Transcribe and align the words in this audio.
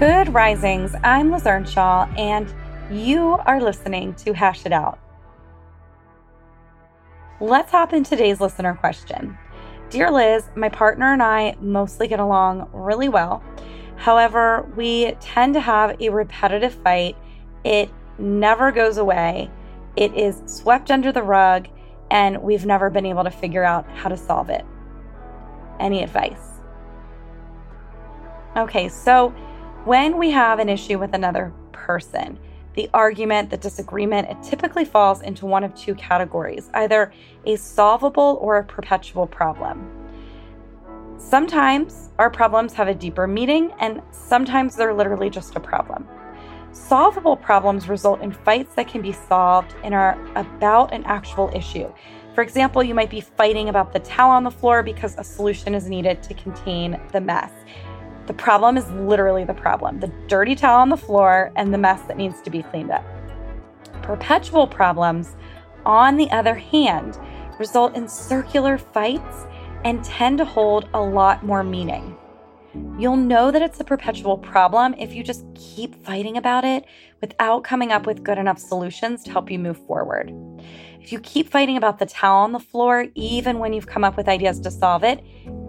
Good 0.00 0.32
risings. 0.32 0.94
I'm 1.04 1.30
Liz 1.30 1.44
Earnshaw, 1.46 2.08
and 2.16 2.50
you 2.90 3.38
are 3.44 3.60
listening 3.60 4.14
to 4.14 4.32
Hash 4.32 4.64
It 4.64 4.72
Out. 4.72 4.98
Let's 7.38 7.70
hop 7.70 7.92
in 7.92 8.02
today's 8.02 8.40
listener 8.40 8.72
question. 8.72 9.36
Dear 9.90 10.10
Liz, 10.10 10.48
my 10.56 10.70
partner 10.70 11.12
and 11.12 11.22
I 11.22 11.54
mostly 11.60 12.08
get 12.08 12.18
along 12.18 12.70
really 12.72 13.10
well. 13.10 13.44
However, 13.96 14.66
we 14.74 15.12
tend 15.20 15.52
to 15.52 15.60
have 15.60 16.00
a 16.00 16.08
repetitive 16.08 16.72
fight. 16.82 17.14
It 17.62 17.90
never 18.18 18.72
goes 18.72 18.96
away, 18.96 19.50
it 19.96 20.14
is 20.14 20.40
swept 20.46 20.90
under 20.90 21.12
the 21.12 21.22
rug, 21.22 21.68
and 22.10 22.40
we've 22.40 22.64
never 22.64 22.88
been 22.88 23.04
able 23.04 23.24
to 23.24 23.30
figure 23.30 23.64
out 23.64 23.86
how 23.90 24.08
to 24.08 24.16
solve 24.16 24.48
it. 24.48 24.64
Any 25.78 26.02
advice? 26.02 26.62
Okay, 28.56 28.88
so 28.88 29.34
when 29.84 30.18
we 30.18 30.30
have 30.30 30.58
an 30.58 30.68
issue 30.68 30.98
with 30.98 31.14
another 31.14 31.52
person, 31.72 32.38
the 32.74 32.90
argument, 32.92 33.50
the 33.50 33.56
disagreement, 33.56 34.28
it 34.28 34.42
typically 34.42 34.84
falls 34.84 35.22
into 35.22 35.46
one 35.46 35.64
of 35.64 35.74
two 35.74 35.94
categories 35.94 36.70
either 36.74 37.12
a 37.46 37.56
solvable 37.56 38.38
or 38.42 38.58
a 38.58 38.64
perpetual 38.64 39.26
problem. 39.26 39.90
Sometimes 41.16 42.10
our 42.18 42.30
problems 42.30 42.74
have 42.74 42.88
a 42.88 42.94
deeper 42.94 43.26
meaning, 43.26 43.72
and 43.80 44.02
sometimes 44.10 44.76
they're 44.76 44.94
literally 44.94 45.30
just 45.30 45.56
a 45.56 45.60
problem. 45.60 46.06
Solvable 46.72 47.36
problems 47.36 47.88
result 47.88 48.20
in 48.20 48.32
fights 48.32 48.74
that 48.74 48.86
can 48.86 49.02
be 49.02 49.12
solved 49.12 49.74
and 49.82 49.94
are 49.94 50.18
about 50.36 50.92
an 50.92 51.04
actual 51.04 51.50
issue. 51.54 51.92
For 52.34 52.42
example, 52.42 52.82
you 52.82 52.94
might 52.94 53.10
be 53.10 53.20
fighting 53.20 53.68
about 53.68 53.92
the 53.92 53.98
towel 54.00 54.30
on 54.30 54.44
the 54.44 54.50
floor 54.50 54.82
because 54.82 55.16
a 55.18 55.24
solution 55.24 55.74
is 55.74 55.88
needed 55.88 56.22
to 56.22 56.34
contain 56.34 57.00
the 57.12 57.20
mess. 57.20 57.50
The 58.30 58.36
problem 58.36 58.76
is 58.76 58.88
literally 58.92 59.42
the 59.42 59.54
problem 59.54 59.98
the 59.98 60.06
dirty 60.28 60.54
towel 60.54 60.82
on 60.82 60.88
the 60.88 60.96
floor 60.96 61.50
and 61.56 61.74
the 61.74 61.78
mess 61.78 62.00
that 62.02 62.16
needs 62.16 62.40
to 62.42 62.48
be 62.48 62.62
cleaned 62.62 62.92
up. 62.92 63.04
Perpetual 64.02 64.68
problems, 64.68 65.34
on 65.84 66.16
the 66.16 66.30
other 66.30 66.54
hand, 66.54 67.18
result 67.58 67.96
in 67.96 68.06
circular 68.06 68.78
fights 68.78 69.46
and 69.84 70.04
tend 70.04 70.38
to 70.38 70.44
hold 70.44 70.88
a 70.94 71.00
lot 71.00 71.44
more 71.44 71.64
meaning. 71.64 72.16
You'll 72.96 73.16
know 73.16 73.50
that 73.50 73.62
it's 73.62 73.80
a 73.80 73.84
perpetual 73.84 74.38
problem 74.38 74.94
if 74.96 75.12
you 75.12 75.24
just 75.24 75.44
keep 75.56 75.96
fighting 76.04 76.36
about 76.36 76.64
it 76.64 76.84
without 77.20 77.64
coming 77.64 77.90
up 77.90 78.06
with 78.06 78.22
good 78.22 78.38
enough 78.38 78.60
solutions 78.60 79.24
to 79.24 79.32
help 79.32 79.50
you 79.50 79.58
move 79.58 79.84
forward. 79.88 80.32
If 81.00 81.10
you 81.10 81.18
keep 81.18 81.50
fighting 81.50 81.76
about 81.76 81.98
the 81.98 82.06
towel 82.06 82.44
on 82.44 82.52
the 82.52 82.60
floor, 82.60 83.06
even 83.16 83.58
when 83.58 83.72
you've 83.72 83.88
come 83.88 84.04
up 84.04 84.16
with 84.16 84.28
ideas 84.28 84.60
to 84.60 84.70
solve 84.70 85.02
it, 85.02 85.20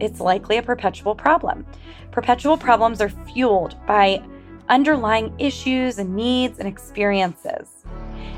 it's 0.00 0.20
likely 0.20 0.58
a 0.58 0.62
perpetual 0.62 1.14
problem. 1.14 1.66
Perpetual 2.10 2.56
problems 2.56 3.00
are 3.00 3.08
fueled 3.08 3.76
by 3.86 4.22
underlying 4.68 5.34
issues 5.38 5.98
and 5.98 6.14
needs 6.14 6.58
and 6.58 6.68
experiences. 6.68 7.68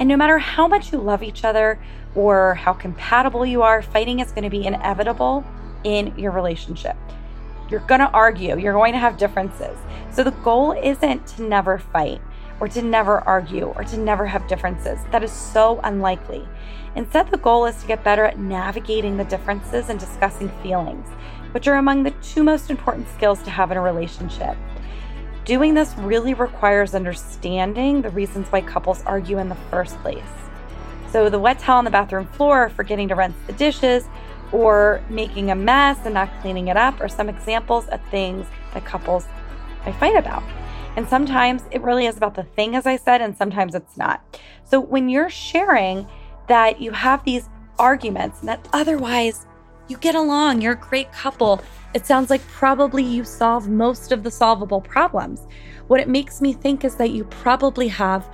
And 0.00 0.08
no 0.08 0.16
matter 0.16 0.38
how 0.38 0.68
much 0.68 0.92
you 0.92 0.98
love 0.98 1.22
each 1.22 1.44
other 1.44 1.78
or 2.14 2.54
how 2.54 2.72
compatible 2.72 3.44
you 3.44 3.62
are, 3.62 3.82
fighting 3.82 4.20
is 4.20 4.30
going 4.30 4.44
to 4.44 4.50
be 4.50 4.66
inevitable 4.66 5.44
in 5.84 6.16
your 6.18 6.32
relationship. 6.32 6.96
You're 7.70 7.80
going 7.80 8.00
to 8.00 8.10
argue, 8.10 8.58
you're 8.58 8.72
going 8.72 8.92
to 8.92 8.98
have 8.98 9.16
differences. 9.16 9.76
So 10.10 10.24
the 10.24 10.30
goal 10.30 10.72
isn't 10.72 11.26
to 11.28 11.42
never 11.42 11.78
fight 11.78 12.20
or 12.60 12.68
to 12.68 12.82
never 12.82 13.20
argue 13.20 13.66
or 13.76 13.84
to 13.84 13.96
never 13.96 14.26
have 14.26 14.46
differences. 14.48 14.98
That 15.12 15.22
is 15.22 15.32
so 15.32 15.80
unlikely. 15.84 16.46
Instead, 16.96 17.30
the 17.30 17.38
goal 17.38 17.66
is 17.66 17.80
to 17.80 17.86
get 17.86 18.02
better 18.02 18.24
at 18.24 18.38
navigating 18.38 19.16
the 19.16 19.24
differences 19.24 19.88
and 19.88 20.00
discussing 20.00 20.48
feelings 20.62 21.06
which 21.52 21.66
are 21.66 21.76
among 21.76 22.02
the 22.02 22.10
two 22.22 22.42
most 22.42 22.70
important 22.70 23.08
skills 23.08 23.42
to 23.42 23.50
have 23.50 23.70
in 23.70 23.76
a 23.76 23.80
relationship. 23.80 24.56
Doing 25.44 25.74
this 25.74 25.94
really 25.98 26.34
requires 26.34 26.94
understanding 26.94 28.02
the 28.02 28.10
reasons 28.10 28.48
why 28.48 28.60
couples 28.60 29.02
argue 29.06 29.38
in 29.38 29.48
the 29.48 29.54
first 29.70 29.98
place. 30.00 30.22
So, 31.10 31.30
the 31.30 31.38
wet 31.38 31.58
towel 31.58 31.78
on 31.78 31.84
the 31.84 31.90
bathroom 31.90 32.26
floor, 32.26 32.68
forgetting 32.68 33.08
to 33.08 33.14
rinse 33.14 33.34
the 33.46 33.54
dishes, 33.54 34.04
or 34.52 35.02
making 35.08 35.50
a 35.50 35.54
mess 35.54 35.98
and 36.04 36.14
not 36.14 36.30
cleaning 36.42 36.68
it 36.68 36.76
up 36.76 37.00
are 37.00 37.08
some 37.08 37.30
examples 37.30 37.88
of 37.88 38.00
things 38.10 38.46
that 38.74 38.84
couples 38.84 39.24
I 39.86 39.92
fight 39.92 40.16
about. 40.16 40.42
And 40.96 41.08
sometimes 41.08 41.62
it 41.70 41.82
really 41.82 42.06
is 42.06 42.16
about 42.16 42.34
the 42.34 42.42
thing, 42.42 42.74
as 42.74 42.86
I 42.86 42.96
said, 42.96 43.20
and 43.20 43.36
sometimes 43.36 43.74
it's 43.74 43.96
not. 43.96 44.38
So, 44.64 44.80
when 44.80 45.08
you're 45.08 45.30
sharing 45.30 46.06
that 46.48 46.80
you 46.80 46.90
have 46.92 47.24
these 47.24 47.48
arguments 47.78 48.40
and 48.40 48.48
that 48.48 48.68
otherwise 48.72 49.46
you 49.88 49.96
get 49.96 50.14
along, 50.14 50.60
you're 50.60 50.72
a 50.72 50.76
great 50.76 51.12
couple. 51.12 51.62
It 51.94 52.04
sounds 52.04 52.30
like 52.30 52.46
probably 52.48 53.02
you 53.02 53.24
solve 53.24 53.68
most 53.68 54.12
of 54.12 54.22
the 54.22 54.30
solvable 54.30 54.80
problems. 54.80 55.46
What 55.86 56.00
it 56.00 56.08
makes 56.08 56.40
me 56.40 56.52
think 56.52 56.84
is 56.84 56.96
that 56.96 57.10
you 57.10 57.24
probably 57.24 57.88
have 57.88 58.28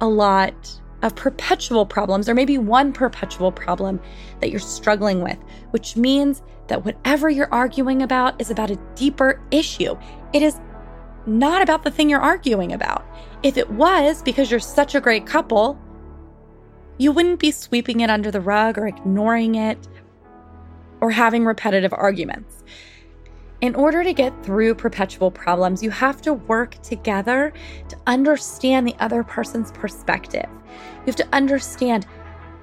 a 0.00 0.06
lot 0.06 0.80
of 1.02 1.14
perpetual 1.14 1.86
problems, 1.86 2.28
or 2.28 2.34
maybe 2.34 2.58
one 2.58 2.92
perpetual 2.92 3.52
problem 3.52 4.00
that 4.40 4.50
you're 4.50 4.58
struggling 4.58 5.22
with, 5.22 5.38
which 5.70 5.96
means 5.96 6.42
that 6.66 6.84
whatever 6.84 7.30
you're 7.30 7.52
arguing 7.52 8.02
about 8.02 8.40
is 8.40 8.50
about 8.50 8.70
a 8.70 8.78
deeper 8.94 9.40
issue. 9.50 9.96
It 10.32 10.42
is 10.42 10.60
not 11.28 11.62
about 11.62 11.84
the 11.84 11.90
thing 11.90 12.08
you're 12.10 12.20
arguing 12.20 12.72
about. 12.72 13.04
If 13.42 13.56
it 13.56 13.70
was 13.70 14.22
because 14.22 14.50
you're 14.50 14.60
such 14.60 14.94
a 14.94 15.00
great 15.00 15.26
couple, 15.26 15.78
you 16.98 17.12
wouldn't 17.12 17.38
be 17.38 17.50
sweeping 17.52 18.00
it 18.00 18.10
under 18.10 18.30
the 18.30 18.40
rug 18.40 18.78
or 18.78 18.86
ignoring 18.86 19.54
it 19.54 19.86
or 21.00 21.10
having 21.10 21.44
repetitive 21.44 21.92
arguments. 21.92 22.64
In 23.60 23.74
order 23.74 24.04
to 24.04 24.12
get 24.12 24.44
through 24.44 24.74
perpetual 24.76 25.30
problems, 25.30 25.82
you 25.82 25.90
have 25.90 26.22
to 26.22 26.34
work 26.34 26.80
together 26.82 27.52
to 27.88 27.96
understand 28.06 28.86
the 28.86 28.94
other 29.00 29.24
person's 29.24 29.72
perspective. 29.72 30.46
You 30.48 31.06
have 31.06 31.16
to 31.16 31.28
understand 31.32 32.06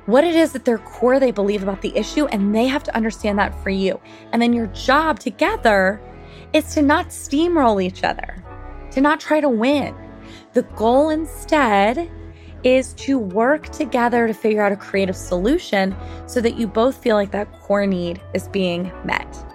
what 0.05 0.23
it 0.23 0.35
is 0.35 0.55
at 0.55 0.65
their 0.65 0.77
core 0.77 1.19
they 1.19 1.31
believe 1.31 1.63
about 1.63 1.81
the 1.81 1.95
issue, 1.97 2.27
and 2.27 2.53
they 2.53 2.67
have 2.67 2.83
to 2.83 2.95
understand 2.95 3.39
that 3.39 3.61
for 3.61 3.71
you. 3.71 3.99
And 4.31 4.41
then 4.41 4.53
your 4.53 4.67
job 4.67 5.19
together 5.19 5.99
is 6.53 6.73
to 6.75 6.81
not 6.81 7.07
steamroll 7.09 7.83
each 7.83 8.03
other, 8.03 8.44
to 8.95 9.01
not 9.01 9.19
try 9.19 9.41
to 9.41 9.49
win. 9.49 9.93
The 10.53 10.63
goal 10.63 11.09
instead 11.09 12.09
is 12.63 12.93
to 12.93 13.19
work 13.19 13.69
together 13.69 14.25
to 14.25 14.33
figure 14.33 14.63
out 14.63 14.71
a 14.71 14.77
creative 14.77 15.15
solution 15.15 15.95
so 16.27 16.41
that 16.41 16.57
you 16.57 16.65
both 16.65 16.97
feel 16.97 17.15
like 17.15 17.31
that 17.31 17.51
core 17.59 17.85
need 17.85 18.21
is 18.33 18.47
being 18.47 18.91
met. 19.03 19.54